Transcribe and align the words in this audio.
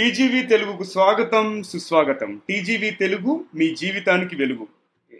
TGV 0.00 0.42
తెలుగుకు 0.42 0.82
స్వాగతం 0.82 1.62
సుస్వాగతం. 1.62 2.40
టీజీవీ 2.48 2.90
తెలుగు 2.90 3.44
మీ 3.54 3.74
జీవితానికి 3.74 4.36
వెలుగు. 4.36 4.66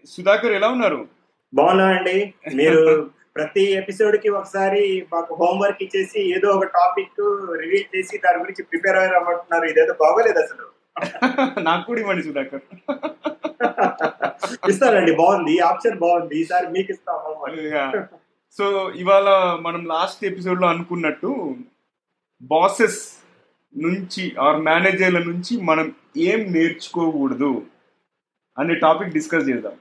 సుధాకర్ 0.06 0.52
ఎలా 0.52 0.68
ఉన్నారు? 0.68 1.08
బాగున్నా 1.54 1.86
అండి. 1.86 2.34
మీరు 2.54 3.10
ప్రతి 3.36 3.72
ఎపిసోడ్కి 3.72 4.28
ఒకసారి 4.28 5.06
మాకు 5.12 5.34
హోంవర్క్ 5.34 5.82
ఇచ్చేసి 5.82 6.36
ఏదో 6.36 6.48
ఒక 6.48 6.64
టాపిక్ 6.64 7.20
రివీల్ 7.60 7.96
చేసి 7.96 8.18
దాని 8.18 8.38
గురించి 8.38 8.62
ప్రిపేర్ 8.62 8.96
అవ్వమంటున్నారు 8.96 9.64
ఇదేదో 9.64 9.92
బాగోలేదు 9.92 10.38
అసలు. 10.38 10.66
నాకు 11.60 11.86
కూడా 11.86 12.00
ఇవ్వండి 12.00 12.22
సుధాకర్. 12.22 12.60
ఇస్తానండి. 14.70 15.12
బాగుంది. 15.12 15.58
ఆప్షన్ 15.58 15.98
బాగుంది. 15.98 16.40
ఈసారి 16.40 16.66
మీకు 16.66 16.92
ఇస్తాం. 16.92 17.18
సో 18.58 18.90
ఇవాళ 18.96 19.58
మనం 19.60 19.84
లాస్ట్ 19.84 20.24
ఎపిసోడ్లో 20.24 20.68
అనుకున్నట్టు 20.68 21.56
బాసెస్ 22.42 23.19
నుంచి 23.76 24.36
ఆర్ 24.40 24.60
మేనేజర్ల 24.60 25.18
నుంచి 25.18 25.60
మనం 25.60 25.92
ఏం 26.16 26.52
నేర్చుకోకూడదు 26.52 27.62
అనే 28.58 28.74
టాపిక్ 28.74 29.10
డిస్కస్ 29.10 29.48
చేద్దాం. 29.48 29.72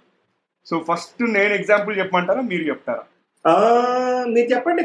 సో 0.65 0.85
ఫస్ట్ 0.91 1.23
నేను 1.23 1.53
ఎగ్జాంపుల్ 1.53 1.99
చెప్పమంటారా? 1.99 2.41
మీరు 2.41 2.61
చెప్తారా? 2.61 3.03
ఆ, 3.47 3.83
మీరు 4.27 4.55
చెప్పండి. 4.55 4.81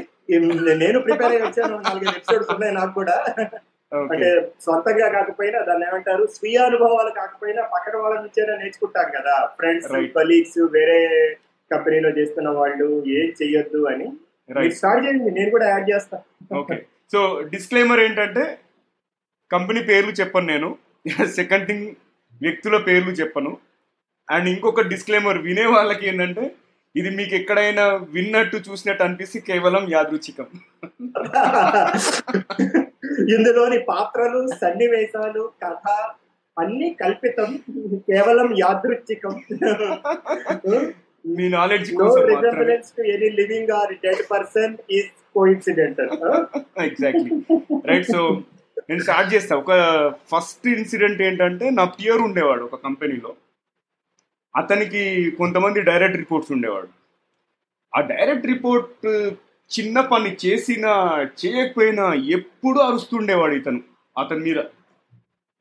నేను 0.74 1.00
ప్రిపేర్ 1.00 1.32
అయ్యి 1.32 1.42
వచ్చాను. 1.42 1.76
నాలుగైదు 1.76 2.08
ఎపిసోడ్స్ 2.08 2.50
ఉన్నాయి 2.50 2.74
నాకు 2.74 2.94
కూడా. 2.94 3.34
అంటే 3.94 4.52
సొంతంగా 4.60 5.08
కాకపోయినా 5.08 5.60
దాన్ని 5.60 5.88
ఏమంటారు? 5.88 6.26
స్వీయ 6.26 6.56
అనుభవాలు 6.56 7.10
కాకపోయినా 7.10 7.62
పక్కన 7.62 7.96
వాళ్ళ 7.96 8.20
నుంచైనా 8.20 8.56
నేర్చుకుంటాం 8.56 9.04
కదా. 9.10 9.46
ఫ్రెండ్స్. 9.46 9.88
కలీగ్స్ 9.88 10.68
వేరే 10.72 11.34
కంపెనీలో 11.72 12.08
చేస్తున్న 12.08 12.48
వాళ్ళు 12.48 13.04
ఏం 13.06 13.32
చెయ్యొద్దు 13.42 13.84
అని. 13.84 14.12
స్టార్ట్ 14.70 15.04
చేయండి. 15.04 15.30
నేను 15.30 15.50
కూడా 15.50 15.68
యాడ్ 15.68 15.90
చేస్తా. 15.90 16.20
ఓకే 16.56 16.86
సో 17.12 17.40
డిస్క్లైమర్ 17.50 18.00
ఏంటంటే 18.00 18.58
కంపెనీ 19.52 19.82
పేర్లు 19.82 20.12
చెప్పను 20.12 20.46
నేను. 20.46 20.76
సెకండ్ 21.24 21.66
థింగ్ 21.66 21.86
వ్యక్తుల 22.42 22.76
పేర్లు 22.76 23.12
చెప్పను. 23.12 23.56
అండ్ 24.30 24.48
ఇంకొక 24.48 24.80
డిస్క్లైమర్ 24.80 25.38
వినే 25.38 25.66
వాళ్ళకి 25.66 26.08
ఏంటంటే 26.08 26.54
ఇది 26.96 27.10
మీకు 27.10 27.34
ఎక్కడైనా 27.34 27.84
విన్నట్టు 27.86 28.56
చూసినట్టు 28.56 29.02
అనిపిస్తే 29.02 29.40
కేవలం 29.40 29.86
యాదృచ్ఛికం. 29.92 30.46
ఇందులోని 33.34 33.78
పాత్రలు 33.78 34.46
సన్నివేశాలు 34.46 35.52
కథ 35.62 35.88
అన్ని 36.58 36.96
కల్పితం. 37.04 37.58
కేవలం 37.94 38.54
యాదృచ్ఛికం. 38.58 39.34
మీ 41.26 41.48
knowledge 41.48 41.90
to 42.96 43.02
any 43.02 43.30
living 43.30 43.70
or 43.70 43.92
dead 43.92 44.22
person 44.30 44.76
is 44.90 45.10
coincidental 45.34 46.10
exactly 46.80 47.58
right 47.86 48.06
so 48.06 48.42
నేను 48.90 49.02
స్టార్ట్ 49.02 49.34
చేస్తా. 49.34 49.56
ఒక 49.56 49.72
ఫస్ట్ 50.32 50.66
ఇన్సిడెంట్ 50.66 51.22
ఏంటంటే 51.22 51.70
నా 51.70 51.84
పియర్ 51.84 52.18
ఉండేవాడు 52.18 52.64
ఒక 52.64 52.74
కంపెనీలో 52.84 53.34
అతనికి 54.56 55.30
కొంతమంది 55.30 55.80
డైరెక్ట్ 55.80 56.16
రిపోర్ట్స్ 56.16 56.52
ఉండేవాడు. 56.52 56.88
ఆ 57.96 58.00
డైరెక్ట్ 58.00 58.46
రిపోర్ట్ 58.46 59.06
చిన్న 59.78 60.00
పని 60.00 60.36
చేసినా 60.46 60.92
చేయకపోయినా 61.44 62.14
ఎప్పుడు 62.14 62.78
అరుస్తుండేవాడు 62.78 63.54
ఇతను. 63.54 63.82
అతని 64.18 64.38
మీద. 64.38 64.60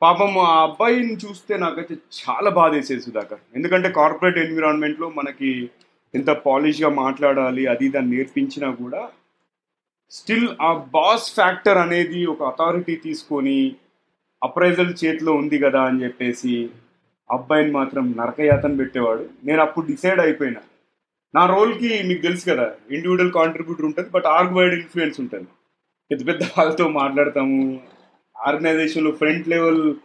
పాపం 0.01 0.37
ఆ 0.37 0.63
అబ్బాయిని 0.63 1.15
చూస్తే 1.15 1.57
నాకైతే 1.57 1.95
చాలా 1.95 2.49
బాధ 2.49 2.71
వేసేసి 2.71 3.11
దాకా 3.11 3.37
ఎందుకంటే 3.55 3.89
కార్పొరేట్ 3.89 4.37
ఎన్విరాన్మెంట్లో 4.37 5.09
మనకి 5.09 5.69
ఎంత 6.15 6.29
పాలిష్గా 6.29 6.89
మాట్లాడాలి 6.89 7.67
అది 7.67 7.87
దాన్ని 7.89 8.17
నేర్పించినా 8.17 8.71
కూడా 8.71 9.09
స్టిల్ 10.15 10.49
ఆ 10.61 10.73
బాస్ 10.73 11.33
ఫ్యాక్టర్ 11.33 11.77
అనేది 11.77 12.25
ఒక 12.25 12.43
అథారిటీ 12.43 12.95
తీసుకొని 12.95 13.75
అప్రైజల్ 14.43 15.05
చేతిలో 15.05 15.33
ఉంది 15.33 15.57
కదా 15.59 15.81
అని 15.81 16.03
చెప్పేసి 16.03 16.69
అబ్బాయిని 17.31 17.71
మాత్రం 17.71 18.15
నరకయాతన 18.17 18.75
పెట్టేవాడు. 18.75 19.29
నేను 19.45 19.61
అప్పుడు 19.61 19.85
డిసైడ్ 19.85 20.19
అయిపోయినా. 20.19 20.61
నా 21.35 21.45
రోల్కి 21.45 22.03
మీకు 22.03 22.21
తెలుసు 22.21 22.45
కదా 22.49 22.71
ఇండివిజువల్ 22.91 23.31
కాంట్రిబ్యూటర్ 23.31 23.85
ఉంటుంది 23.85 24.09
బట్ 24.09 24.25
ఆర్గ్ 24.25 24.53
వైడ్ 24.53 24.73
ఇన్ఫ్లుయెన్స్ 24.73 25.19
ఉంటుంది. 25.19 25.47
పెద్ద 26.11 26.27
పెద్ద 26.27 26.43
వాళ్ళతో 26.57 26.87
మాట్లాడతాము. 26.87 27.81
ఆర్గనైజేషన్లో 28.47 29.11
ఫ్రంట్ 29.11 29.49
లెవెల్ 29.49 29.95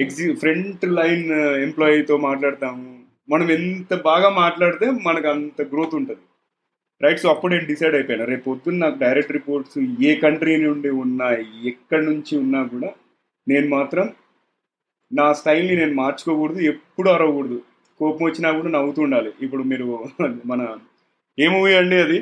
ఎగ్జి 0.00 0.34
ఫ్రంట్ 0.34 0.84
లైన్ 0.84 1.32
ఎంప్లాయీతో 1.62 2.16
మాట్లాడతాము. 2.16 2.98
మనం 3.30 3.50
ఎంత 3.50 4.02
బాగా 4.02 4.28
మాట్లాడితే 4.28 4.90
మనకు 4.90 5.28
అంత 5.28 5.62
గ్రోత్ 5.62 5.94
ఉంటుంది. 5.94 6.20
రైట్ 7.02 7.20
సో 7.20 7.28
అప్పుడు 7.28 7.50
నేను 7.54 7.66
డిసైడ్ 7.66 7.94
అయిపోయాను. 7.94 8.24
రేపు 8.30 8.44
పొద్దున్న 8.50 8.78
నాకు 8.84 8.98
డైరెక్ట్ 8.98 9.32
రిపోర్ట్స్ 9.32 9.78
ఏ 10.08 10.10
కంట్రీ 10.24 10.54
నుండి 10.56 10.90
ఉన్నా 11.04 11.28
ఎక్కడి 11.70 12.04
నుంచి 12.06 12.32
ఉన్నా 12.42 12.60
కూడా 12.72 12.90
నేను 13.46 13.68
మాత్రం 13.68 14.06
నా 15.10 15.26
స్టైల్ని 15.32 15.74
నేను 15.76 15.94
మార్చుకోకూడదు 15.94 16.60
ఎప్పుడు 16.72 17.08
అరవకూడదు. 17.10 17.58
కోపం 18.00 18.22
వచ్చినా 18.26 18.48
కూడా 18.52 18.68
నవ్వుతూ 18.68 19.00
ఉండాలి. 19.02 19.30
ఇప్పుడు 19.44 19.62
మీరు 19.62 19.86
మన 20.52 20.60
ఏ 21.38 21.48
మూవీ 21.48 21.72
అండి 21.80 21.96
అది? 21.96 22.18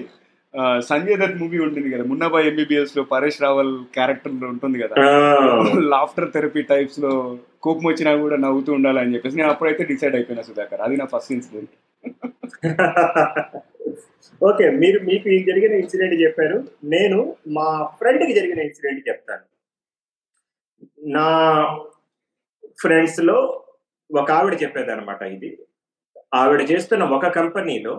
సంజయ్ 0.88 1.18
దత్ 1.20 1.36
మూవీ 1.40 1.58
ఉంటుంది 1.66 1.88
కదా. 1.90 2.04
మున్నాబాయ్ 2.10 2.46
ఎంబీబీఎస్లో 2.50 3.02
పరేష్ 3.12 3.40
రావల్ 3.42 3.72
క్యారెక్టర్ 3.94 4.32
ఉంటుంది 4.52 4.78
కదా. 4.82 4.94
లాఫ్టర్ 5.94 6.28
థెరపీ 6.34 6.62
టైప్స్లో 6.72 7.12
కోపం 7.66 7.84
వచ్చినా 7.90 8.12
కూడా 8.24 8.36
నవ్వుతూ 8.36 8.70
ఉండాలి 8.72 9.00
అని 9.02 9.14
చెప్పేసి 9.14 9.38
నేను 9.40 9.50
అప్పుడైతే 9.54 9.84
డిసైడ్ 9.92 10.16
అయిపోయినా 10.20 10.44
సుధాకర్. 10.48 10.82
అది 10.86 10.96
నా 10.96 11.06
ఫస్ట్ 11.14 11.32
ఇన్సిడెంట్ 11.38 11.74
ఓకే 14.40 14.66
మీరు 14.82 14.98
మీకు 15.08 15.28
జరిగిన 15.48 15.72
ఇన్సిడెంట్ 15.82 16.14
చెప్పారు 16.22 16.58
నేను 16.94 17.18
మా 17.56 17.66
ఫ్రెండ్కి 17.98 18.32
జరిగిన 18.38 18.60
ఇన్సిడెంట్ 18.68 19.08
చెప్తాను. 19.08 19.44
నా 21.16 21.26
ఫ్రెండ్స్లో 22.82 23.36
ఒక 24.10 24.28
ఆవిడ 24.38 24.54
చెప్పేది 24.62 24.90
అనమాట 24.92 25.22
ఇది. 25.36 25.50
ఆవిడ 26.34 26.60
చేస్తున్న 26.70 27.04
ఒక 27.16 27.28
కంపెనీలో 27.38 27.94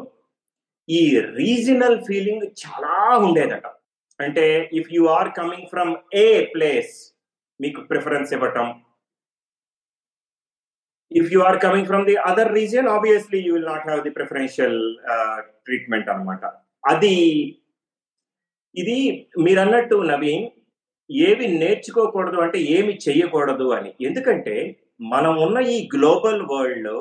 ఈ 0.89 1.01
రీజనల్ 1.39 1.99
ఫీలింగ్ 2.07 2.45
చాలా 2.63 2.95
ఉండేదట. 3.25 3.67
అంటే 4.19 4.45
if 4.79 4.89
you 4.95 5.03
are 5.17 5.29
coming 5.39 5.69
from 5.73 5.93
a 6.23 6.27
place 6.53 6.95
మీకు 7.59 7.79
ప్రిఫరెన్స్ 7.81 8.33
ఇవ్వటం 8.33 8.67
if 11.11 11.29
you 11.33 11.39
are 11.47 11.57
coming 11.65 11.87
from 11.91 12.05
the 12.09 12.15
other 12.29 12.51
region 12.59 12.89
obviously 12.95 13.39
you 13.47 13.51
will 13.55 13.69
not 13.73 13.85
have 13.87 14.01
the 14.07 14.13
preferential 14.17 14.77
treatment 15.65 16.11
అన్నమాట. 16.13 16.43
అది 16.83 17.15
ఇది 18.75 18.97
మీరు 19.45 19.59
అన్నట్టు 19.63 19.95
నవీన్ 20.11 20.45
ఏవి 21.09 21.47
నేర్చుకోకూడదు 21.61 22.37
అంటే 22.43 22.59
ఏమి 22.77 22.93
చెయ్యకూడదు 23.05 23.67
అని. 23.77 23.91
ఎందుకంటే 24.07 24.55
మనం 25.13 25.33
ఉన్న 25.45 25.57
ఈ 25.75 25.77
గ్లోబల్ 25.95 26.41
వరల్డ్లో 26.51 26.97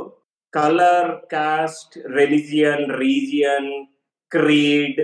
colour 0.54 1.10
caste 1.34 1.94
religion 2.18 2.86
region 3.02 3.70
creed 4.32 5.00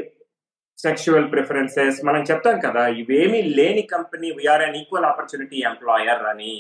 sexual 0.79 1.29
preferences 1.33 1.99
మనం 2.05 2.23
చెప్తాం 2.31 2.57
కదా 2.65 2.83
ఇవేమీ 3.03 3.43
లేని 3.59 3.83
company 3.95 4.29
we are 4.39 4.65
an 4.67 4.77
equal 4.81 5.07
opportunity 5.11 5.59
employer 5.71 6.25
అని. 6.33 6.55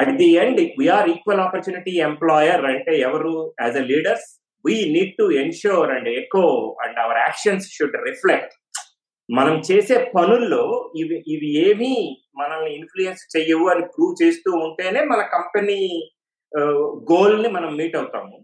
At 0.00 0.14
the 0.20 0.28
end 0.42 0.60
we are 0.80 1.08
equal 1.14 1.42
opportunity 1.46 1.94
employer 2.08 2.64
అంటే 2.72 2.92
ఎవరు? 3.08 3.34
As 3.64 3.78
a 3.82 3.84
leaders 3.92 4.28
we 4.64 4.76
need 4.96 5.14
to 5.20 5.26
ensure 5.42 5.90
and 5.96 6.08
echo 6.20 6.46
and 6.84 6.98
our 7.04 7.20
actions 7.26 7.68
should 7.76 7.98
reflect 8.08 8.54
మనం 9.28 9.56
చేసే 9.68 9.96
పనుల్లో 10.14 10.62
ఇవి 11.00 11.16
ఇవి 11.34 11.48
ఏమీ 11.66 11.92
మనల్ని 12.40 12.70
ఇన్ఫ్లుయెన్స్ 12.78 13.22
చెయ్యవు 13.34 13.66
అని 13.72 13.84
ప్రూవ్ 13.94 14.14
చేస్తూ 14.22 14.50
ఉంటేనే 14.64 15.00
మన 15.12 15.20
కంపెనీ 15.34 15.78
గోల్ని 17.10 17.48
మనం 17.56 17.70
మీట్ 17.80 17.96
అవుతాము. 18.00 18.36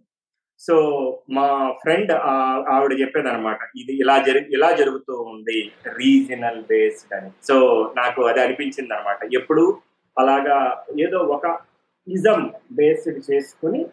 సో 0.61 0.75
మా 1.37 1.47
ఫ్రెండ్ 1.83 2.13
ఆవిడ 2.75 2.93
చెప్పేది 3.01 3.29
అనమాట 3.33 3.59
ఇది 3.81 3.93
ఇలా 4.03 4.17
జరి 4.27 4.41
ఇలా 4.57 4.69
జరుగుతూ 4.81 5.15
ఉంది 5.33 5.59
రీజనల్ 6.01 6.61
బేస్డ్ 6.71 7.13
అని. 7.19 7.31
సో 7.49 7.57
నాకు 7.97 8.21
అది 8.31 8.41
అనిపించింది 8.45 8.95
అనమాట 8.97 9.19
ఎప్పుడు? 9.41 9.65
అలాగా 10.19 10.85
ఏదో 11.01 11.19
ఒక 11.19 11.59
ఇజం 12.09 12.53
బేస్డ్ 12.73 13.31
చేసుకుని 13.31 13.87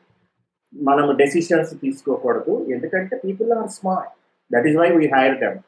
మనం 0.81 1.15
డెసిషన్స్ 1.15 1.81
తీసుకోకూడదు. 1.81 2.65
ఎందుకంటే 2.69 3.21
people 3.25 3.51
are 3.51 3.69
smart 3.69 4.13
that 4.53 4.67
is 4.67 4.77
why 4.77 4.91
we 4.91 5.07
hire 5.07 5.39
them 5.39 5.59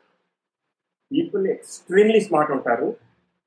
people 1.12 1.48
extremely 1.48 2.22
smart 2.22 2.52
ఉంటారు. 2.52 2.96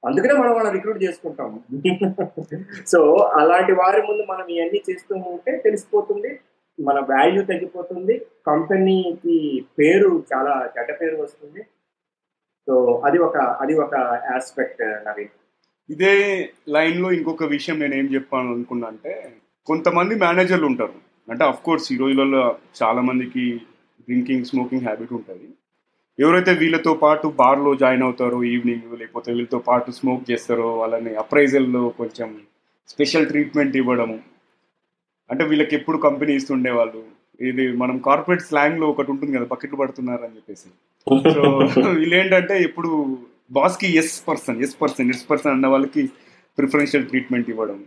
అందుకనే 0.07 0.33
మనం 0.33 0.53
వాళ్ళని 0.53 0.75
రిక్రూట్ 0.75 1.05
చేసుకుంటాం. 1.05 1.63
సో 2.87 3.17
అలాంటి 3.17 3.73
వారి 3.73 4.03
ముందు 4.03 4.23
మనం 4.23 4.47
ఇవన్నీ 4.47 4.83
చేస్తూ 4.91 5.15
ఉంటే 5.17 5.57
తెలిసిపోతుంది. 5.57 6.41
మన 6.81 6.99
వాల్యూ 7.01 7.45
తగ్గిపోతుంది. 7.45 8.27
కంపెనీకి 8.47 9.67
పేరు 9.79 10.25
చాలా 10.35 10.71
చెడ్డ 10.79 11.01
పేరు 11.01 11.17
వస్తుంది. 11.17 11.63
సో 12.67 13.03
అది 13.05 13.19
ఒక 13.19 13.37
అది 13.37 13.75
ఒక 13.75 13.95
ఆస్పెక్ట్ 14.35 14.83
నవీన్. 14.83 15.29
ఇదే 15.91 16.51
లైన్లో 16.69 17.13
ఇంకొక 17.13 17.45
విషయం 17.45 17.81
నేను 17.81 17.95
ఏం 17.95 18.07
చెప్పాను 18.15 18.53
అనుకున్నా 18.53 18.89
అంటే 18.89 19.33
కొంతమంది 19.67 20.15
మేనేజర్లు 20.15 20.67
ఉంటారు. 20.67 20.93
అంటే 21.31 21.45
అఫ్ 21.45 21.63
కోర్స్ 21.63 21.93
ఈ 21.93 21.97
రోజులలో 21.97 22.57
చాలా 22.83 23.01
మందికి 23.01 23.61
డ్రింకింగ్ 24.01 24.45
స్మోకింగ్ 24.45 24.83
హ్యాబిట్ 24.83 25.13
ఉంటుంది. 25.13 25.49
ఎవరైతే 26.19 26.53
వీళ్ళతో 26.53 26.95
పాటు 26.95 27.29
బార్లో 27.29 27.75
జాయిన్ 27.75 28.03
అవుతారో 28.03 28.45
ఈవినింగ్ 28.45 28.99
లేకపోతే 28.99 29.33
వీళ్ళతో 29.33 29.59
పాటు 29.59 29.91
స్మోక్ 29.91 30.31
చేస్తారో 30.31 30.79
వాళ్ళని 30.79 31.15
అప్రైజల్లో 31.15 31.89
కొంచెం 31.89 32.41
స్పెషల్ 32.89 33.27
ట్రీట్మెంట్ 33.27 33.77
ఇవ్వడము. 33.77 34.19
అంటే 35.31 35.45
వీళ్ళకి 35.45 35.77
ఎప్పుడు 35.77 35.99
కంపెనీ 35.99 36.35
ఇస్తుండే 36.35 36.71
వాళ్ళు. 36.71 37.03
ఇది 37.41 37.73
మనం 37.73 37.99
కార్పొరేట్ 37.99 38.43
స్లాంగ్లో 38.43 38.87
ఒకటి 38.87 39.11
ఉంటుంది 39.11 39.37
కదా 39.37 39.45
పకెట్లు 39.45 39.79
పడుతున్నారు 39.79 40.23
అని 40.23 40.37
చెప్పేసి. 40.37 40.69
సో 41.75 41.91
వీళ్ళు 41.91 42.15
ఏంటంటే 42.15 42.63
ఎప్పుడు 42.63 43.19
బాస్కి 43.51 43.97
yes 43.97 44.29
person 44.29 44.63
yes 44.63 44.77
person 44.83 45.09
yes 45.09 45.31
person 45.31 45.53
అన్న 45.53 45.67
వాళ్ళకి 45.67 46.11
ప్రిఫరెన్షియల్ 46.59 47.07
ట్రీట్మెంట్ 47.07 47.51
ఇవ్వడం. 47.51 47.85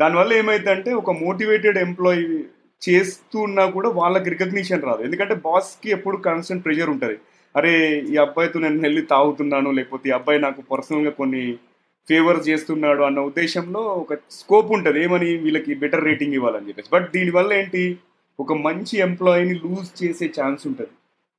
దానివల్ల 0.00 0.32
ఏమైందంటే 0.32 0.92
ఒక 0.92 1.10
మోటివేటెడ్ 1.10 1.78
ఎంప్లాయీ 1.78 2.44
చేస్తున్నా 2.88 3.66
కూడా 3.66 3.88
వాళ్ళకి 3.88 4.30
రికగ్నిషన్ 4.30 4.82
రాదు. 4.82 5.02
ఎందుకంటే 5.02 5.34
బాస్కి 5.34 5.90
ఎప్పుడు 5.90 6.16
కాన్స్టెంట్ 6.16 6.64
ప్రెషర్ 6.64 6.90
ఉంటుంది. 6.90 7.18
అరే 7.56 8.00
ఈ 8.00 8.16
అబ్బాయితో 8.16 8.60
నేను 8.60 8.80
వెళ్ళి 8.80 9.02
తాగుతున్నాను 9.02 9.70
లేకపోతే 9.70 10.08
ఈ 10.08 10.12
అబ్బాయి 10.12 10.40
నాకు 10.40 10.62
పర్సనల్గా 10.62 11.10
కొన్ని 11.10 11.58
ఫేవర్స్ 12.08 12.48
చేస్తున్నాడు 12.48 13.02
అన్న 13.02 13.20
ఉద్దేశంలో 13.20 13.80
ఒక 13.80 14.14
స్కోప్ 14.14 14.72
ఉంటుంది. 14.72 15.02
ఏమని? 15.02 15.36
వీళ్ళకి 15.36 15.74
బెటర్ 15.74 16.04
రేటింగ్ 16.04 16.34
ఇవ్వాలని 16.34 16.68
చెప్పేసి. 16.68 16.88
బట్ 16.92 17.12
దీనివల్ల 17.12 17.52
ఏంటి? 17.52 17.98
ఒక 18.40 18.52
మంచి 18.52 18.98
ఎంప్లాయీని 18.98 19.54
లూజ్ 19.54 20.04
చేసే 20.04 20.32
ఛాన్స్ 20.40 20.66
ఉంటుంది. 20.66 20.90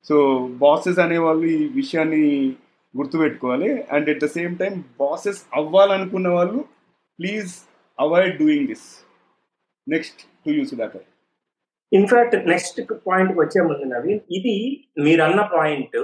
సో 0.04 0.46
బాసెస్ 0.52 0.98
అనేవాళ్ళు 0.98 1.46
ఈ 1.46 1.68
విషయాన్ని 1.68 2.52
గుర్తుపెట్టుకోవాలి. 2.98 3.70
And 3.92 4.08
at 4.12 4.22
the 4.24 4.28
same 4.36 4.54
time 4.58 4.74
bosses 5.00 5.42
అవ్వాలనుకున్న 5.54 6.28
వాళ్ళు 6.28 6.60
please 7.18 7.52
avoid 7.98 8.36
doing 8.38 8.66
this 8.66 8.88
next 9.86 10.20
to 10.44 10.50
use 10.50 10.74
దాకా 10.74 11.00
ఇన్ఫాక్ట్ 11.92 12.36
నెక్స్ట్ 12.48 12.78
పాయింట్ 13.06 13.32
వచ్చే 13.38 13.60
ముందు 13.62 13.84
నవీన్ 13.92 14.22
ఇది 14.30 14.56
మీరన్న 14.98 15.42
పాయింట్ 15.54 15.98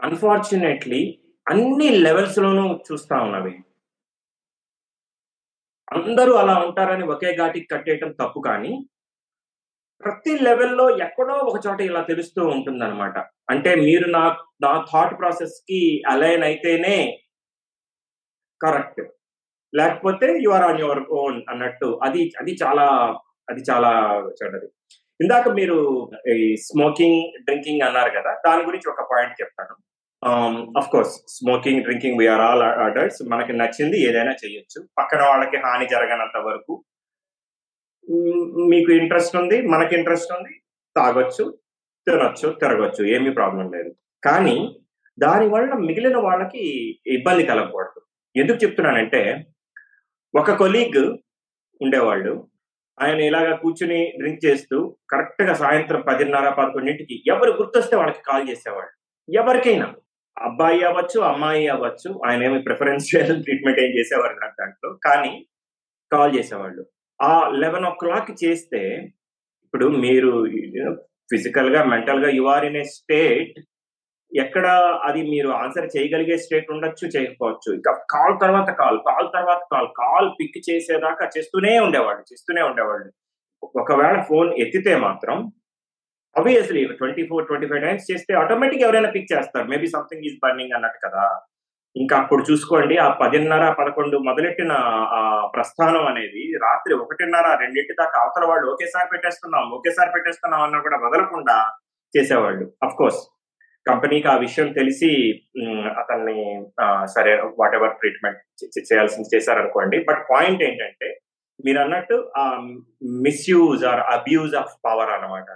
అన్ఫార్చునేట్లీ 0.00 1.02
అన్ని 1.46 1.88
లెవెల్స్ 2.04 2.38
లోనూ 2.38 2.64
చూస్తా 2.86 3.16
ఉన్నవి 3.22 3.54
అందరూ 5.88 6.32
అలా 6.34 6.54
ఉంటారని 6.66 7.04
ఒకే 7.04 7.30
ఘాటికి 7.36 7.66
కట్టేయటం 7.72 8.10
తప్పు 8.20 8.40
కానీ 8.40 8.72
ప్రతి 10.04 10.32
లెవెల్లో 10.38 10.86
ఎక్కడో 10.98 11.34
ఒక 11.50 11.58
చోట 11.66 11.80
ఇలా 11.80 12.00
తెలుస్తూ 12.00 12.42
ఉంటుందన్నమాట. 12.46 13.18
అంటే 13.50 13.70
మీరు 13.74 14.06
నా 14.10 14.24
నా 14.62 14.72
థాట్ 14.92 15.18
ప్రాసెస్కి 15.18 15.80
అలైన్ 16.08 16.44
అయితేనే 16.44 16.96
కరెక్ట్ 18.60 19.02
లేకపోతే 19.72 20.26
you 20.44 20.50
are 20.50 20.62
on 20.62 20.80
your 20.80 21.02
own 21.10 21.42
అన్నట్టు. 21.48 22.00
అది 22.02 22.22
అది 22.40 22.52
చాలా 22.62 22.86
అది 23.50 23.62
చాలా 23.70 23.90
చెడ్డది. 24.38 24.68
ఇందాక 25.20 25.48
మీరు 25.48 25.78
ఈ 26.34 26.56
స్మోకింగ్ 26.56 27.20
డ్రింకింగ్ 27.44 27.82
అన్నారు 27.82 28.10
కదా 28.10 28.32
దాని 28.46 28.62
గురించి 28.64 28.88
ఒక 28.90 29.02
పాయింట్ 29.12 29.34
చెప్తాను. 29.42 29.74
Of 30.78 30.90
course 30.90 31.14
smoking 31.28 31.82
drinking 31.82 32.18
we are 32.18 32.40
all 32.40 32.62
adults 32.86 33.22
మనకి 33.32 33.52
నచ్చింది 33.52 33.98
ఏదైనా 34.08 34.32
చేయొచ్చు. 34.42 34.78
పక్కన 34.98 35.22
వాళ్ళకి 35.22 35.56
హాని 35.56 35.86
జరగనంత 35.86 36.38
వరకు 36.46 36.74
మీకు 38.68 38.92
ఇంట్రెస్ట్ 38.92 39.36
ఉంది 39.36 39.62
మనకి 39.68 39.94
ఇంట్రెస్ట్ 39.94 40.32
ఉంది 40.32 40.54
తాగొచ్చు 40.96 41.44
తినొచ్చు 42.06 42.48
తిరగొచ్చు 42.52 43.04
ఏమీ 43.06 43.30
ప్రాబ్లం 43.30 43.72
లేదు. 43.72 43.90
కానీ 44.22 44.56
దానివల్ల 45.18 45.74
మిగిలిన 45.74 46.16
వాళ్ళకి 46.16 46.62
ఇబ్బంది 47.06 47.44
కలగకూడదు. 47.46 48.00
ఎందుకు 48.36 48.58
చెప్తున్నానంటే 48.64 49.22
ఒక 50.34 50.50
కొలీగ్ 50.50 51.02
ఉండేవాళ్ళు 51.80 52.32
ఆయన 52.98 53.20
ఇలాగా 53.20 53.56
కూర్చుని 53.56 54.12
డ్రింక్ 54.18 54.44
చేస్తూ 54.44 54.96
కరెక్ట్గా 55.10 55.54
సాయంత్రం 55.54 56.00
పదిన్నర 56.00 56.50
పదకొండింటికి 56.50 57.22
ఎవరు 57.26 57.52
గుర్తొస్తే 57.52 57.96
వాళ్ళకి 57.96 58.22
కాల్ 58.22 58.48
చేసేవాళ్ళు. 58.50 58.92
ఎవరికైనా. 59.28 59.88
అబ్బాయి 60.36 60.80
అవ్వచ్చు 60.84 61.20
అమ్మాయి 61.20 61.68
అవ్వచ్చు 61.68 62.20
ఆయన 62.26 62.42
ఏమి 62.42 62.58
ప్రిఫరెన్షియల్ 62.62 63.42
ట్రీట్మెంట్ 63.42 63.80
ఏం 63.84 63.90
చేసేవారు 63.98 64.34
కాదు 64.34 64.54
దాంట్లో 64.60 64.90
కానీ 65.06 65.32
కాల్ 66.12 66.36
చేసేవాళ్ళు. 66.36 66.82
ఆ 67.22 67.48
లెవెన్ 67.48 67.84
ఓ 67.84 67.90
క్లాక్ 67.90 68.30
చేస్తే 68.44 68.80
ఇప్పుడు 69.64 69.86
మీరు 69.86 70.32
ఫిజికల్గా 71.32 71.84
మెంటల్గా 71.84 72.28
you 72.28 72.44
are 72.44 72.64
in 72.64 72.76
a 72.76 72.82
state 72.82 73.58
ఎక్కడ 74.36 74.66
అది 75.04 75.30
మీరు 75.30 75.48
ఆన్సర్ 75.48 75.96
చేయగలిగే 75.96 76.36
స్టేట్ 76.36 76.70
ఉండొచ్చు 76.70 77.08
చేయకపోవచ్చు. 77.08 77.74
ఇంకా 77.74 77.92
కాల్ 78.10 78.40
తర్వాత 78.40 78.70
కాల్ 78.70 78.98
కాల్ 78.98 79.28
తర్వాత 79.34 79.62
కాల్ 79.72 79.88
కాల్ 79.88 80.30
పిక్ 80.40 80.70
చేసేదాకా 80.70 81.30
చేస్తూనే 81.38 81.78
ఉండేవాళ్ళు 81.78 82.22
చేస్తూనే 82.32 82.62
ఉండేవాళ్ళు. 82.62 83.10
ఒకవేళ 83.62 84.22
ఫోన్ 84.22 84.54
ఎత్తితే 84.54 84.96
మాత్రం 84.96 85.52
obviously 86.36 86.84
twenty 86.86 87.26
four 87.26 87.46
twenty 87.46 87.66
five 87.66 87.82
times 87.82 88.12
చేస్తే 88.12 88.34
ఆటోమేటిక్ 88.34 88.82
ఎవరైనా 88.82 89.10
పిక్ 89.10 89.32
చేస్తారు. 89.32 89.68
మేబీ 89.68 89.86
సంథింగ్ 89.86 90.24
ఈజ్ 90.24 90.38
బర్నింగ్ 90.42 90.72
అన్నట్టు 90.72 91.08
కదా. 91.08 91.24
ఇంకా 91.96 92.14
అప్పుడు 92.16 92.42
చూసుకోండి 92.50 92.94
ఆ 92.96 93.08
పదిన్నర 93.20 93.64
పదకొండు 93.70 94.16
మొదలెట్టిన 94.18 94.72
ఆ 95.18 95.20
ప్రస్థానం 95.54 96.04
అనేది 96.06 96.42
రాత్రి 96.56 96.94
ఒకటిన్నర 96.94 97.48
రెండింటి 97.60 97.94
దాకా 97.94 98.16
అవతల 98.22 98.46
వాళ్ళు 98.48 98.66
ఒకేసారి 98.72 99.08
పెట్టేస్తున్నాం 99.12 99.66
ఒకేసారి 99.70 100.10
పెట్టేస్తున్నాం 100.12 100.62
అన్న 100.62 100.78
కూడా 100.78 100.98
వదలకుండా 101.04 101.56
చేసేవాళ్ళు 102.14 102.66
అఫ్ 102.82 102.96
కోర్స్ 102.96 103.20
కంపెనీకి 103.86 104.28
ఆ 104.28 104.36
విషయం 104.36 104.68
తెలిసి 104.72 105.10
అతన్ని 106.00 106.38
సరే 107.14 107.32
వాట్ 107.58 107.74
ఎవర్ 107.74 107.98
ట్రీట్మెంట్ 108.00 108.40
చేయాల్సింది 108.90 109.32
చేశారనుకోండి. 109.34 109.96
బట్ 110.08 110.22
పాయింట్ 110.30 110.62
ఏంటంటే 110.62 111.08
మీరు 111.64 111.78
అన్నట్టు 111.78 112.16
ఆ 112.36 112.44
misuse 113.26 113.84
or 113.84 114.02
abuse 114.16 114.54
of 114.54 114.72
power 114.84 115.10
అన్నమాట. 115.10 115.48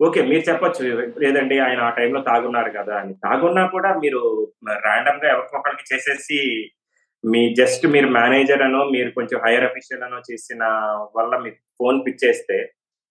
ఓకే 0.00 0.20
మీరు 0.28 0.42
చెప్పొచ్చు. 0.48 0.82
లేదండి 1.22 1.56
ఆయన 1.64 1.80
ఆ 1.86 1.90
టైంలో 1.98 2.20
తాగున్నారు 2.28 2.70
కదా 2.78 2.94
అని. 3.00 3.12
తాగున్నా 3.24 3.62
కూడా 3.74 3.90
మీరు 4.02 4.20
ర్యాండమ్గా 4.86 5.28
ఎవరికొకరికి 5.34 5.84
చేసేసి 5.92 6.38
మీ 7.24 7.40
జస్ట్ 7.54 7.84
మీరు 7.94 8.08
మేనేజర్ 8.18 8.62
అనో 8.66 8.82
మీరు 8.94 9.10
కొంచెం 9.16 9.38
హైయర్ 9.44 9.66
అఫీషియల్ 9.68 10.04
అనో 10.06 10.18
చేసిన 10.30 10.62
వల్ల 11.16 11.32
మీకు 11.44 11.58
ఫోన్ 11.80 11.98
పిక్ 12.06 12.22
చేస్తే 12.24 12.56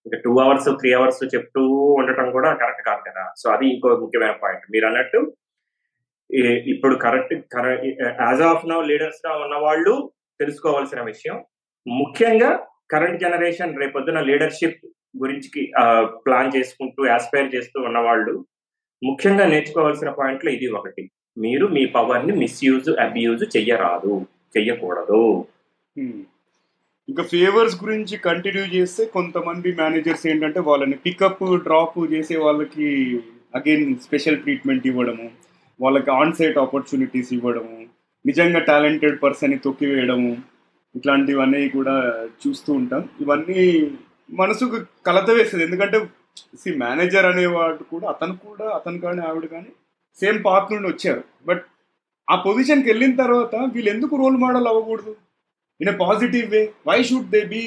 ఇంకా 0.05 0.17
టూ 0.25 0.31
అవర్స్ 0.43 0.69
త్రీ 0.81 0.89
అవర్స్ 0.99 1.21
చెప్తూ 1.35 1.61
ఉండటం 1.99 2.27
కూడా 2.37 2.49
కరెక్ట్ 2.61 2.83
కాదు 2.89 3.01
కదా. 3.09 3.23
సో 3.41 3.45
అది 3.55 3.65
ఇంకో 3.73 3.89
ముఖ్యమైన 4.03 4.35
పాయింట్ 4.43 4.65
మీరు 4.73 4.85
అన్నట్టు 4.89 5.19
ఇప్పుడు 6.73 6.95
కరెక్ట్ 6.95 7.33
యాజ్ 8.25 8.41
ఆఫ్ 8.49 8.65
నౌ 8.71 8.79
లీడర్స్గా 8.91 9.31
ఉన్న 9.43 9.55
వాళ్ళు 9.65 9.93
తెలుసుకోవాల్సిన 10.39 11.01
విషయం 11.11 11.37
ముఖ్యంగా 11.87 12.49
కరెంట్ 12.93 13.21
జనరేషన్ 13.23 13.79
రేపొద్దున 13.81 14.19
లీడర్షిప్ 14.29 14.81
గురించి 15.15 15.61
ప్లాన్ 16.25 16.53
చేసుకుంటూ 16.55 17.01
యాస్పైర్ 17.07 17.53
చేస్తూ 17.55 17.77
ఉన్నవాళ్ళు 17.89 18.33
ముఖ్యంగా 19.01 19.45
నేర్చుకోవాల్సిన 19.53 20.09
పాయింట్లో 20.19 20.49
ఇది 20.57 20.67
ఒకటి. 20.79 21.03
మీరు 21.37 21.65
మీ 21.75 21.83
పవర్ని 21.95 22.33
మిస్యూజ్ 22.43 22.89
అబ్యూజ్ 23.05 23.43
చెయ్యరాదు 23.55 24.13
చెయ్యకూడదు. 24.55 25.21
ఇంకా 27.07 27.23
ఫేవర్స్ 27.31 27.75
గురించి 27.83 28.15
కంటిన్యూ 28.25 28.63
చేస్తే 28.73 29.03
కొంతమంది 29.13 29.69
మేనేజర్స్ 29.79 30.25
ఏంటంటే 30.31 30.59
వాళ్ళని 30.59 30.97
పికప్ 31.05 31.45
డ్రాప్ 31.67 31.97
చేసే 32.13 32.35
వాళ్ళకి 32.45 32.87
అగైన్ 33.59 33.87
స్పెషల్ 34.05 34.41
ట్రీట్మెంట్ 34.43 34.85
ఇవ్వడము 34.91 35.27
వాళ్ళకి 35.79 36.09
ఆన్ 36.11 36.35
సైట్ 36.39 36.59
ఆపర్చునిటీస్ 36.65 37.31
ఇవ్వడము 37.37 37.77
నిజంగా 38.25 38.59
టాలెంటెడ్ 38.59 39.17
పర్సన్ 39.23 39.55
తొక్కివేయడము 39.65 40.31
ఇట్లాంటివన్నీ 40.95 41.61
కూడా 41.69 41.95
చూస్తూ 42.41 42.73
ఉంటాం. 42.73 43.01
ఇవన్నీ 43.21 43.59
మనసుకు 44.39 44.77
కలత 45.07 45.29
వేస్తుంది. 45.37 45.63
ఎందుకంటే 45.67 45.97
సి 46.61 46.69
మేనేజర్ 46.83 47.27
అనేవాడు 47.29 47.83
కూడా 47.93 48.05
అతను 48.13 48.35
కూడా 48.45 48.67
అతను 48.77 48.99
కానీ 49.05 49.21
ఆవిడ 49.29 49.45
కానీ 49.55 49.71
సేమ్ 50.17 50.39
పాత్ 50.47 50.71
నుండి 50.73 50.87
వచ్చారు. 50.91 51.23
బట్ 51.49 51.63
ఆ 52.27 52.35
పొజిషన్కి 52.45 52.87
వెళ్ళిన 52.91 53.13
తర్వాత 53.23 53.55
వీళ్ళు 53.75 53.89
ఎందుకు 53.95 54.13
రోల్ 54.21 54.37
మోడల్ 54.45 54.69
అవ్వకూడదు? 54.71 55.13
In 55.81 55.91
a 55.93 55.95
positive 56.05 56.47
way 56.53 56.61
why 56.89 56.97
should 57.09 57.29
they 57.35 57.41
be 57.55 57.63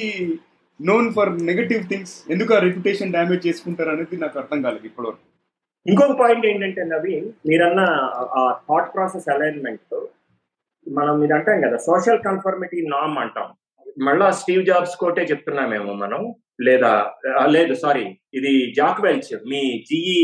known 0.79 1.07
for 1.15 1.31
negative 1.49 1.83
things 1.91 2.15
ఎందుకు 2.33 2.51
ఆ 2.57 2.59
రెప్యుటేషన్ 2.65 3.13
డ్యామేజ్ 3.15 3.47
చేసుకుంటారు 3.47 3.91
అనేది 3.95 4.17
నాకు 4.23 4.35
అర్థం 4.41 4.59
కాలేదు 4.65 4.87
ఇప్పటివరకు. 4.89 5.23
ఇంకొక 5.85 6.13
పాయింట్ 6.21 6.45
ఏంటంటే 6.49 6.81
నవీన్ 6.93 7.27
మీరన్న 7.49 7.81
ఆ 8.39 8.43
థాట్ 8.67 8.91
ప్రాసెస్ 8.93 9.27
అలైన్మెంట్ 9.35 9.95
మనం 10.87 11.15
ఇది 11.25 11.33
అంటాం 11.37 11.59
కదా 11.65 11.77
సోషల్ 11.89 12.21
కన్ఫర్మిటీ 12.27 12.79
నామ్ 12.93 13.17
అంటాం. 13.23 13.49
మళ్ళా 13.97 14.27
స్టీవ్ 14.39 14.63
జాబ్స్ 14.65 14.95
కోటే 14.97 15.23
చెప్తున్నామేమో 15.31 15.93
మనం. 15.95 16.21
లేదా 16.67 16.91
లేదు 17.47 17.73
సారీ 17.75 18.03
ఇది 18.33 18.51
Jack 18.73 18.99
Welch 19.01 19.31
me 19.51 19.61
GE 19.87 20.19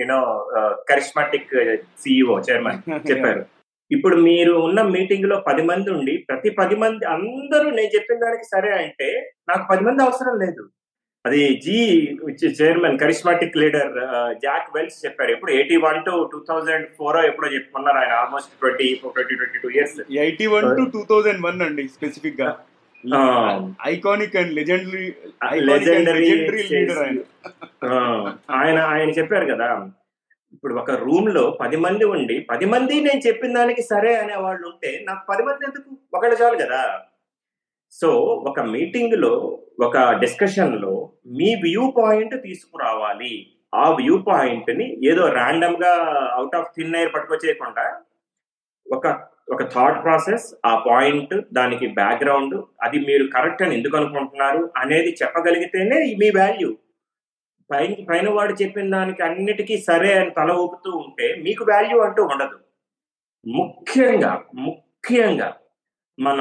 you know 0.00 0.18
charismatic 0.90 1.54
CEO 2.02 2.36
chairman 2.48 2.80
చెప్పారు. 3.10 3.42
ఇప్పుడు 3.90 4.16
మీరు 4.28 4.54
ఉన్న 4.66 4.80
మీటింగ్లో 4.94 5.36
పది 5.46 5.62
మంది 5.62 5.88
ఉండి 5.90 6.14
ప్రతి 6.28 6.50
పది 6.58 6.76
మంది 6.76 7.04
అందరూ 7.14 7.68
నేను 7.70 7.90
చెప్పిన 7.94 8.18
దానికి 8.24 8.46
సరే 8.54 8.70
అంటే 8.82 9.08
నాకు 9.48 9.64
పది 9.70 9.82
మంది 9.86 10.00
అవసరం 10.06 10.34
లేదు. 10.44 10.62
అది 11.26 11.40
GE 11.64 11.78
chairman 12.60 12.98
charismatic 12.98 13.56
leader 13.60 13.92
Jack 14.44 14.68
Welch 14.74 14.98
చెప్పారు. 15.04 15.30
ఎప్పుడు 15.30 15.52
eighty 15.58 15.76
one 15.76 15.98
to 16.06 16.14
two 16.32 16.38
thousand 16.48 16.86
four 16.98 17.18
ఎప్పుడో 17.30 17.48
చెప్పుకున్నారు 17.54 17.98
ఆయన. 18.02 18.12
Almost 18.20 18.50
twenty 18.60 18.88
twenty 19.02 19.34
twenty 19.40 19.58
two 19.64 19.70
years 19.76 19.96
eighty 20.24 20.46
one 20.54 20.68
to 20.78 20.84
two 20.94 21.02
thousand 21.10 21.42
one 21.46 21.62
అండి 21.66 21.84
స్పెసిఫిక్గా. 21.96 22.50
Iconic 23.90 24.36
and 24.36 24.52
legendary 24.54 25.04
Legendary 25.68 26.30
leader 26.72 27.00
ఆయన. 27.04 27.18
ఆయన 28.60 28.78
ఆయన 28.94 29.10
చెప్పారు 29.18 29.46
కదా. 29.52 29.68
ఇప్పుడు 30.54 30.74
ఒక 30.82 30.90
రూమ్లో 31.04 31.44
పది 31.60 31.76
మంది 31.84 32.04
ఉండి 32.14 32.36
పది 32.50 32.66
మంది 32.72 32.94
నేను 33.06 33.20
చెప్పిన 33.26 33.52
దానికి 33.58 33.82
సరే 33.82 34.12
అనే 34.22 34.36
వాళ్ళు 34.44 34.64
ఉంటే 34.68 34.90
నాకు 35.08 35.22
పది 35.30 35.42
మంది 35.48 35.66
ఎందుకు? 35.68 35.90
ఒకళ్ళు 36.16 36.36
చాలు 36.42 36.56
కదా. 36.64 36.80
సో 37.92 38.08
ఒక 38.48 38.60
మీటింగ్లో 38.60 39.32
ఒక 39.80 39.96
డిస్కషన్లో 40.12 40.92
మీ 41.26 41.54
వ్యూ 41.54 41.84
పాయింట్ 41.96 42.42
తీసుకురావాలి. 42.42 43.32
ఆ 43.74 43.90
వ్యూ 43.90 44.18
పాయింట్ని 44.18 44.86
ఏదో 45.10 45.24
ర్యాండమ్గా 45.28 45.92
అవుట్ 46.34 46.56
ఆఫ్ 46.56 46.70
థిన్ 46.76 46.96
ఎయిర్ 46.96 47.14
పట్టుకొచ్చేయకుండా 47.14 47.86
ఒక 48.86 49.06
ఒక 49.52 49.62
థాట్ 49.74 50.02
ప్రాసెస్ 50.04 50.46
ఆ 50.66 50.84
పాయింట్ 50.86 51.34
దానికి 51.52 51.86
బ్యాక్గ్రౌండ్ 51.86 52.56
అది 52.82 52.98
మీరు 52.98 53.24
కరెక్ట్ 53.26 53.62
అని 53.62 53.74
ఎందుకు 53.76 53.96
అనుకుంటున్నారు 53.96 54.70
అనేది 54.76 55.16
చెప్పగలిగితేనే 55.22 55.98
మీ 56.20 56.30
వాల్యూ. 56.30 56.70
పైన 57.70 57.94
పైన 58.10 58.30
వాడు 58.30 58.52
చెప్పిన 58.62 58.90
దానికి 58.90 59.22
అన్నిటికీ 59.22 59.76
సరే 59.78 60.10
అని 60.18 60.30
తల 60.30 60.50
ఊపుతూ 60.52 60.90
ఉంటే 60.96 61.26
మీకు 61.42 61.64
వాల్యూ 61.64 61.98
అంటూ 62.00 62.22
ఉండదు. 62.22 62.56
ముఖ్యంగా 63.46 64.32
ముఖ్యంగా 64.54 65.48
మన 66.18 66.40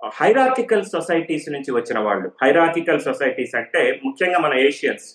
హైరాకికల్ 0.00 0.84
సొసైటీస్ 0.86 1.46
నుంచి 1.48 1.70
వచ్చిన 1.72 1.98
వాళ్ళు. 1.98 2.28
హైరాకికల్ 2.42 3.00
సొసైటీస్ 3.00 3.54
అంటే 3.54 3.82
ముఖ్యంగా 4.04 4.38
మన 4.38 4.54
ఏషియన్స్ 4.66 5.06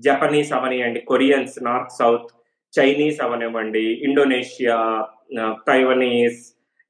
జపనీస్ 0.00 0.52
అవనివ్వండి 0.52 1.00
కొరియన్స్ 1.02 1.54
నార్త్ 1.62 1.94
సౌత్ 1.98 2.30
చైనీస్ 2.74 3.20
అవనివ్వండి 3.20 3.84
Indonesia 4.06 4.78
Taiwanese 5.66 6.40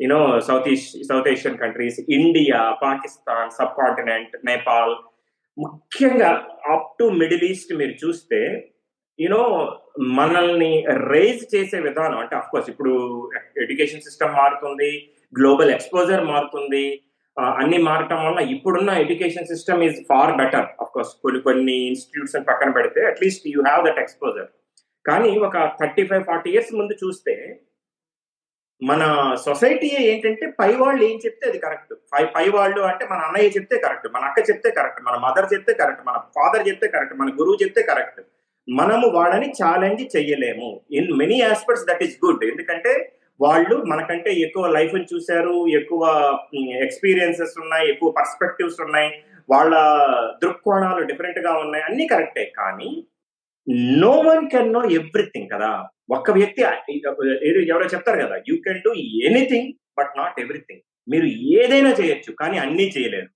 you know 0.00 0.20
south 0.40 0.68
east 0.68 0.96
south 1.04 1.28
Asian 1.28 1.58
countries 1.58 2.00
India 2.10 2.60
Pakistan 2.82 3.50
subcontinent 3.76 4.34
Nepal 4.44 4.94
ముఖ్యంగా 5.58 6.30
అప్ 6.74 6.90
టు 6.98 7.04
మిడిల్ 7.20 7.44
ఈస్ట్ 7.44 7.72
మీరు 7.72 7.94
చూస్తే 8.02 8.40
యూనో 9.18 9.42
మనల్ని 10.18 10.72
రేజ్ 11.12 11.44
చేసే 11.54 11.78
విధానం 11.80 12.18
అంటే 12.18 12.34
అఫ్ 12.36 12.50
కోర్స్ 12.50 12.68
ఇప్పుడు 12.70 12.94
ఎడ్యుకేషన్ 13.62 14.02
సిస్టమ్ 14.02 14.34
మారుతుంది 14.34 14.90
గ్లోబల్ 15.32 15.70
ఎక్స్పోజర్ 15.70 16.22
మారుతుంది 16.24 16.84
అన్ని 17.36 17.78
మారటం 17.78 18.24
వల్ల 18.24 18.40
ఇప్పుడున్న 18.50 18.90
education 18.90 19.46
system 19.46 19.82
is 19.84 19.98
far 20.08 20.32
better. 20.36 20.66
Of 20.80 20.92
course 20.92 21.12
కొన్ని 21.22 21.40
కొన్ని 21.40 21.86
ఇన్స్టిట్యూట్స్ 21.86 22.36
పక్కన 22.46 22.70
పెడితే 22.70 23.06
at least 23.06 23.46
you 23.46 23.60
have 23.62 23.86
that 23.86 23.98
exposure 23.98 24.48
కానీ 25.04 25.30
ఒక 25.38 25.56
థర్టీ 25.80 26.04
ఫైవ్ 26.06 26.24
ఫార్టీ 26.24 26.50
ఇయర్స్ 26.50 26.72
ముందు 26.74 26.94
చూస్తే 27.04 27.34
మన 28.82 29.02
సొసైటీ 29.44 29.88
ఏంటంటే 30.06 30.46
పై 30.60 30.70
వాళ్ళు 30.76 31.02
ఏం 31.04 31.16
చెప్తే 31.26 31.48
అది 31.48 31.58
కరెక్ట్ 31.58 31.92
పై 32.12 32.24
పై 32.24 32.48
వాళ్ళు 32.48 32.80
అంటే 32.80 33.04
మన 33.06 33.18
అన్నయ్య 33.18 33.48
చెప్తే 33.48 33.76
కరెక్ట్ 33.78 34.08
మన 34.14 34.24
అక్క 34.24 34.50
చెప్తే 34.50 34.70
కరెక్ట్ 34.70 35.00
మన 35.02 35.16
మదర్ 35.16 35.52
చెప్తే 35.52 35.72
కరెక్ట్ 35.72 36.02
మన 36.06 36.16
ఫాదర్ 36.34 36.68
చెప్తే 36.68 36.88
కరెక్ట్ 36.88 37.14
మన 37.16 37.30
గురువు 37.30 37.62
చెప్తే 37.62 37.82
కరెక్ట్ 37.82 38.20
మనము 38.68 39.08
వాళ్ళని 39.08 39.48
ఛాలెంజ్ 39.60 40.16
చెయ్యలేము 40.16 40.68
in 40.90 41.18
many 41.18 41.42
aspects 41.42 41.86
that 41.86 42.02
is 42.02 42.16
good 42.24 42.44
ఎందుకంటే 42.44 42.92
వాళ్ళు 43.40 43.76
మనకంటే 43.84 44.30
ఎక్కువ 44.32 44.66
లైఫ్ 44.66 44.94
చూశారు 45.14 45.66
ఎక్కువ 45.68 46.02
ఎక్స్పీరియన్సెస్ 46.82 47.54
ఉన్నాయి 47.60 47.88
ఎక్కువ 47.88 48.10
పర్స్పెక్టివ్స్ 48.10 48.80
ఉన్నాయి. 48.80 49.10
వాళ్ళ 49.50 49.74
దృక్కోణాలు 50.42 51.04
డిఫరెంట్గా 51.04 51.52
ఉన్నాయి. 51.58 51.84
అన్ని 51.84 52.06
కరెక్టే 52.06 52.52
కానీ 52.56 53.06
no 53.98 54.10
one 54.10 54.50
can 54.50 54.72
know 54.72 54.82
everything 54.84 55.48
కదా. 55.54 55.70
ఒక్క 56.10 56.30
వ్యక్తి 56.30 56.62
ఎవరో 57.72 57.86
చెప్తారు 57.86 58.26
కదా 58.26 58.36
you 58.48 58.56
can 58.56 58.82
do 58.86 58.92
anything 59.28 59.72
but 59.98 60.12
not 60.16 60.40
everything 60.40 60.80
మీరు 61.08 61.26
ఏదైనా 61.60 61.90
చేయొచ్చు 61.90 62.32
కానీ 62.32 62.58
అన్నీ 62.58 62.86
చేయలేరు. 62.98 63.28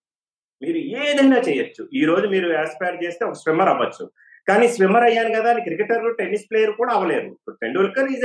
మీరు 0.62 0.78
ఏదైనా 0.78 1.38
చేయొచ్చు. 1.48 1.88
ఈ 1.94 2.04
రోజు 2.04 2.26
మీరు 2.26 2.48
ఆస్పైర్ 2.56 3.04
చేస్తే 3.04 3.24
ఒక 3.24 3.32
స్విమ్మర్ 3.32 3.68
అవ్వచ్చు. 3.68 4.04
కానీ 4.50 4.66
స్విమ్మర్ 4.74 5.06
అయ్యాను 5.08 5.32
కదా 5.38 5.48
అని 5.52 5.62
క్రికెటర్ 5.68 6.04
టెన్నిస్ 6.18 6.46
ప్లేయర్ 6.50 6.72
కూడా 6.80 6.92
అవ్వలేరు. 6.96 7.30
Tendulkar 7.62 8.10
is 8.14 8.24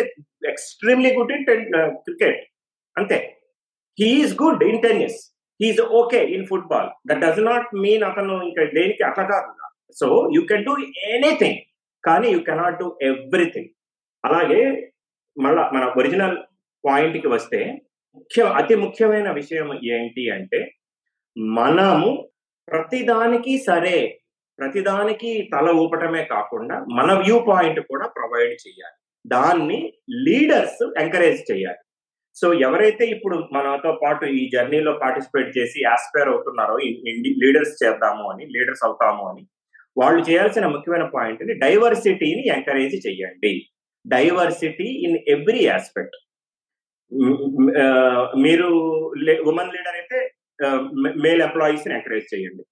extremely 0.52 1.12
good 1.18 1.34
in 1.38 1.46
cricket. 2.08 2.42
అంతే. 2.98 3.18
He's 4.00 4.34
good 4.44 4.64
in 4.70 4.82
tennis. 4.82 5.20
He's 5.62 5.82
okay 6.02 6.20
in 6.36 6.48
football. 6.48 6.90
That 7.10 7.22
does 7.26 7.42
not 7.50 7.70
mean 7.84 8.04
అతను 8.04 8.36
ఇంకా 8.48 8.64
దేనికి 8.78 9.04
అట్లా 9.10 9.26
కాదు. 9.34 9.52
So 10.00 10.08
you 10.36 10.42
can 10.52 10.66
do 10.66 10.74
anything 11.16 11.60
కానీ 12.04 12.28
యూ 12.34 12.40
కెనాట్ 12.40 12.80
డూ 12.80 12.88
ఎవ్రీథింగ్. 13.02 13.70
అలాగే 14.24 14.62
మళ్ళా 15.38 15.64
మన 15.74 15.84
ఒరిజినల్ 16.00 16.38
పాయింట్కి 16.84 17.28
వస్తే 17.28 17.60
ముఖ్య 18.18 18.44
అతి 18.60 18.76
ముఖ్యమైన 18.76 19.32
విషయం 19.32 19.70
ఏంటి 19.94 20.24
అంటే 20.30 20.60
మనము 21.38 22.10
ప్రతిదానికి 22.68 23.54
సరే 23.58 23.96
ప్రతిదానికి 24.60 25.32
తల 25.54 25.68
ఊపటమే 25.84 26.24
కాకుండా 26.34 26.76
మన 26.98 27.10
వ్యూ 27.24 27.38
పాయింట్ 27.50 27.80
కూడా 27.92 28.06
ప్రొవైడ్ 28.18 28.54
చేయాలి. 28.66 28.98
దాన్ని 29.34 29.80
లీడర్స్ 30.28 30.82
ఎంకరేజ్ 31.04 31.42
చేయాలి. 31.50 31.82
సో 32.40 32.48
ఎవరైతే 32.68 33.04
ఇప్పుడు 33.16 33.36
మనతో 33.56 33.92
పాటు 34.02 34.26
ఈ 34.40 34.42
జర్నీలో 34.54 34.94
పార్టిసిపేట్ 35.04 35.52
చేసి 35.58 35.80
ఆస్పైర్ 35.94 36.30
అవుతున్నారో 36.34 36.76
లీడర్స్ 37.44 37.76
చేద్దాము 37.82 38.26
అని 38.32 38.46
లీడర్స్ 38.56 38.84
అవుతాము 38.88 39.24
అని 39.30 39.44
వాళ్ళు 40.00 40.22
చేయాల్సిన 40.30 40.66
ముఖ్యమైన 40.74 41.06
పాయింట్ 41.16 41.44
డైవర్సిటీని 41.64 42.44
ఎంకరేజ్ 42.56 42.96
చేయండి. 43.06 43.54
డైవర్సిటీ 44.06 44.88
ఇన్ 45.08 45.18
ఎవ్రీ 45.36 45.62
ఆస్పెక్ట్ 45.76 46.18
మీరు 48.46 48.68
ఉమెన్ 49.52 49.74
లీడర్ 49.76 49.98
అయితే 50.00 50.20
మేల్ 51.24 51.44
ఎంప్లాయీస్ని 51.48 51.94
ఎంకరేజ్ 52.00 52.28
చేయండి. 52.34 52.64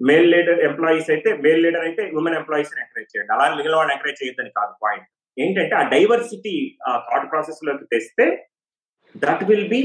మేల్ 0.00 0.28
లీడర్ 0.34 0.60
ఎంప్లాయీస్ 0.68 1.08
అయితే 1.14 1.30
మేల్ 1.44 1.62
లీడర్ 1.64 1.84
అయితే 1.88 2.02
ఉమెన్ 2.18 2.36
ఎంప్లాయీస్ 2.40 2.72
ఎంకరేజ్ 2.84 3.10
చేయండి. 3.12 3.32
అలా 3.36 3.46
మిగిలిన 3.56 3.76
వాళ్ళని 3.78 3.94
ఎంకరేజ్ 3.96 4.20
చేయొద్దని 4.22 4.52
కాదు 4.58 4.74
పాయింట్ 4.84 5.06
ఏంటంటే 5.36 5.74
ఆ 5.80 5.82
డైవర్సిటీ 5.94 6.54
ఆ 6.88 6.92
థాట్ 7.08 7.26
ప్రాసెస్లోకి 7.32 7.84
తెస్తే 7.92 8.26
that 9.22 9.42
will 9.50 9.68
be 9.74 9.82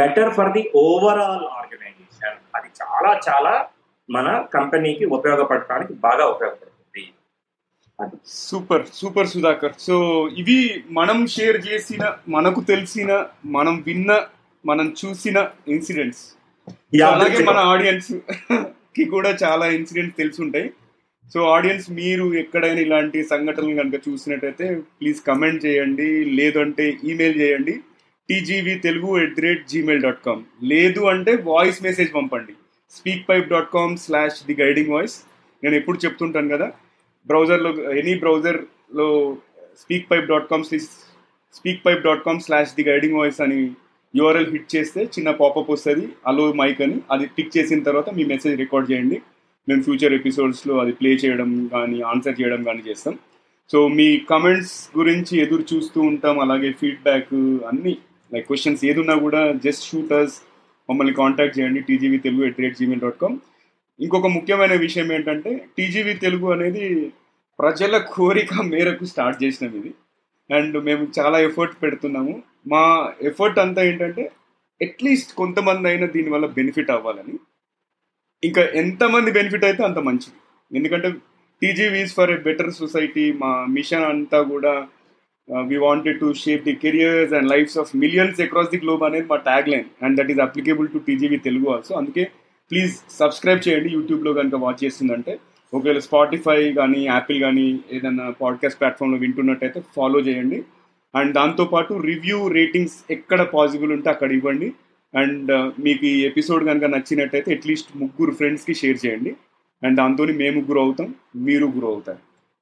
better 0.00 0.32
for 0.36 0.52
the 0.56 0.62
overall 0.84 1.44
organisation 1.58 2.38
అది 2.58 2.68
చాలా 2.80 3.12
చాలా 3.28 3.54
మన 4.08 4.28
కంపెనీకి 4.56 5.04
ఉపయోగపడటానికి 5.16 5.92
బాగా 6.06 6.24
ఉపయోగపడుతుంది. 6.34 7.04
Super 8.42 8.84
super 8.98 9.30
Sudhakar. 9.32 9.74
సో 9.86 9.94
ఇవి 10.40 10.58
మనం 10.98 11.18
షేర్ 11.34 11.58
చేసిన 11.68 12.02
మనకు 12.36 12.60
తెలిసిన 12.70 13.10
మనం 13.56 13.74
విన్న 13.88 14.10
మనం 14.64 14.86
చూసిన 15.00 15.38
ఇన్సిడెంట్స్ 15.74 16.24
అలాగే 17.12 17.40
మన 17.50 17.58
ఆడియన్స్ 17.72 18.10
కి 18.96 19.04
కూడా 19.14 19.30
చాలా 19.42 19.66
ఇన్సిడెంట్స్ 19.78 20.18
తెలుసుంటాయి. 20.20 20.68
సో 21.32 21.40
ఆడియన్స్ 21.54 21.86
మీరు 22.00 22.24
ఎక్కడైనా 22.42 22.80
ఇలాంటి 22.86 23.18
సంఘటనలు 23.32 23.74
కనుక 23.80 23.98
చూసినట్టయితే 24.06 24.66
ప్లీజ్ 24.98 25.20
కమెంట్ 25.28 25.64
చేయండి. 25.66 26.08
లేదంటే 26.38 26.86
ఈమెయిల్ 27.10 27.36
చేయండి. 27.42 27.74
TGV 28.28 28.74
Telugu 28.86 29.10
at 29.22 29.34
the 29.36 29.42
rate 29.46 29.62
Gmail 29.72 30.02
dot 30.06 30.24
com 30.24 30.42
లేదు 30.72 31.00
అంటే 31.12 31.32
వాయిస్ 31.50 31.78
మెసేజ్ 31.88 32.10
పంపండి. 32.14 32.54
Speak 32.96 33.24
pipe 33.28 33.48
dot 33.52 33.72
com 33.76 33.94
slash 34.06 34.38
the 34.48 34.54
guiding 34.62 34.92
voice 34.94 35.16
నేను 35.62 35.74
ఎప్పుడు 35.80 35.98
చెప్తుంటాను 36.04 36.48
కదా 36.48 36.68
బ్రౌజర్లో 37.26 37.70
ఎనీ 38.00 38.14
బ్రౌజర్లో 38.14 39.08
speak 39.82 40.08
pipe 40.10 40.26
dot 40.32 40.48
com 40.50 40.64
speak 41.58 41.84
pipe 41.86 42.02
dot 42.06 42.24
com 42.24 42.40
slash 42.46 42.74
the 42.78 42.84
guiding 42.90 43.18
voice 43.20 43.40
అని 43.46 43.60
యూఆర్ఎల్ 44.16 44.50
హిట్ 44.50 44.76
చేస్తే 44.76 45.02
చిన్న 45.04 45.30
పాపప్ 45.30 45.70
వస్తుంది. 45.70 46.08
అలో 46.26 46.52
మైక్ 46.52 46.82
అని. 46.82 47.00
అది 47.10 47.26
టిక్ 47.26 47.56
చేసిన 47.56 47.82
తర్వాత 47.82 48.10
మీ 48.10 48.24
మెసేజ్ 48.24 48.58
రికార్డ్ 48.58 48.90
చేయండి. 48.92 49.22
మేము 49.68 49.82
ఫ్యూచర్ 49.82 50.12
ఎపిసోడ్స్లో 50.12 50.78
అది 50.78 50.92
ప్లే 50.92 51.10
చేయడం 51.10 51.66
కానీ 51.66 52.00
ఆన్సర్ 52.00 52.40
చేయడం 52.40 52.62
కానీ 52.62 52.82
చేస్తాం. 52.88 53.18
సో 53.72 53.88
మీ 53.88 54.18
కమెంట్స్ 54.18 54.98
గురించి 54.98 55.38
ఎదురు 55.38 55.64
చూస్తూ 55.74 56.00
ఉంటాం. 56.00 56.38
అలాగే 56.38 56.72
ఫీడ్బ్యాక్ 56.72 57.34
అన్నీ 57.66 57.98
లైక్ 58.34 58.46
క్వశ్చన్స్ 58.46 58.84
ఏదున్నా 58.84 59.14
కూడా 59.14 59.52
జస్ట్ 59.52 59.84
షూటర్స్ 59.90 60.34
మమ్మల్ని 60.90 61.14
కాంటాక్ట్ 61.14 61.58
చేయండి. 61.58 61.80
TGV 61.80 62.18
Telugu 62.18 62.44
at 62.44 62.60
rate 62.60 62.78
Gmail 62.78 63.00
dot 63.00 63.20
com 63.22 63.38
ఇంకొక 64.00 64.26
ముఖ్యమైన 64.26 64.72
విషయం 64.72 65.12
ఏంటంటే 65.12 65.64
టీజీవీ 65.78 66.14
తెలుగు 66.14 66.52
అనేది 66.52 67.12
ప్రజల 67.60 67.98
కోరిక 67.98 68.54
మేరకు 68.62 69.04
స్టార్ట్ 69.04 69.44
చేసినాం 69.44 69.74
ఇది. 69.74 69.94
అండ్ 70.50 70.76
మేము 70.88 71.02
చాలా 71.18 71.38
ఎఫర్ట్ 71.48 71.74
పెడుతున్నాము. 71.82 72.34
మా 72.72 72.82
ఎఫర్ట్ 73.30 73.58
అంతా 73.64 73.80
ఏంటంటే 73.90 74.24
అట్లీస్ట్ 74.80 75.32
కొంతమంది 75.40 75.86
అయినా 75.90 76.06
దీనివల్ల 76.16 76.46
బెనిఫిట్ 76.58 76.92
అవ్వాలని. 76.96 77.34
ఇంకా 78.42 78.62
ఎంతమంది 78.82 79.30
బెనిఫిట్ 79.38 79.66
అయితే 79.68 79.82
అంత 79.88 79.98
మంచిది. 80.08 80.38
ఎందుకంటే 80.78 81.08
TGVs 81.62 82.14
for 82.18 82.30
a 82.36 82.38
better 82.46 82.72
society 82.80 83.24
మా 83.42 83.50
మిషన్ 83.76 84.06
అంతా 84.12 84.38
కూడా 84.52 84.72
we 85.70 85.76
wanted 85.84 86.18
to 86.22 86.28
shape 86.42 86.64
the 86.68 86.74
careers 86.82 87.32
and 87.36 87.48
lifes 87.52 87.78
of 87.82 87.90
millions 88.02 88.40
across 88.44 88.70
the 88.74 88.78
globe 88.84 89.04
అనేది 89.08 89.26
మా 89.32 89.38
tagline 89.72 89.88
and 90.04 90.16
that 90.18 90.30
is 90.34 90.42
applicable 90.46 90.88
to 90.94 90.98
TGV 91.08 91.38
Telugu 91.46 91.68
also 91.74 91.94
అందుకే 92.00 92.24
ప్లీజ్ 92.70 92.92
సబ్స్క్రైబ్ 93.20 93.62
చేయండి. 93.66 93.88
యూట్యూబ్లో 93.96 94.32
కనుక 94.38 94.58
వాచ్ 94.64 94.82
చేస్తుందంటే 94.84 95.32
ఒకవేళ 95.74 95.98
స్పాటిఫై 95.98 96.72
కానీ 96.72 97.04
యాపిల్ 97.04 97.40
కానీ 97.40 97.80
ఏదైనా 97.92 98.30
పాడ్కాస్ట్ 98.30 98.80
ప్లాట్ఫామ్లో 98.80 99.18
వింటున్నట్టయితే 99.18 99.82
ఫాలో 99.96 100.20
చేయండి. 100.20 100.64
అండ్ 101.14 101.32
దాంతోపాటు 101.34 101.94
రివ్యూ 101.94 102.48
రేటింగ్స్ 102.48 103.12
ఎక్కడ 103.12 103.42
పాసిబుల్ 103.42 103.92
ఉంటే 103.92 104.10
అక్కడ 104.10 104.32
ఇవ్వండి. 104.32 104.72
అండ్ 105.14 105.50
uh, 105.50 105.82
మీకు 105.82 106.04
ఈ 106.04 106.24
ఎపిసోడ్ 106.24 106.64
కనుక 106.64 106.84
నచ్చినట్టయితే 106.84 107.54
అట్లీస్ట్ 107.54 107.96
ముగ్గురు 107.96 108.34
ఫ్రెండ్స్కి 108.34 108.74
షేర్ 108.74 108.98
చేయండి. 109.06 109.36
అండ్ 109.84 109.96
దాంతో 109.96 110.24
మేము 110.24 110.60
గ్రో 110.60 110.82
అవుతాం 110.82 111.14
మీరు 111.36 111.66
గ్రో 111.66 111.88
అవుతారు. 111.88 112.18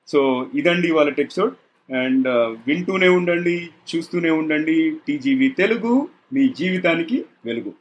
సో 0.09 0.47
ఇదండి 0.55 0.93
వాళ్ళ 0.93 1.11
ఎపిసోడ్ 1.19 1.55
అండ్ 1.93 2.29
వింటూనే 2.69 3.09
ఉండండి 3.09 3.69
చూస్తూనే 3.91 4.31
ఉండండి. 4.31 4.97
టీజీవీ 5.09 5.49
తెలుగు 5.49 6.09
మీ 6.33 6.49
జీవితానికి 6.49 7.25
వెలుగు. 7.45 7.73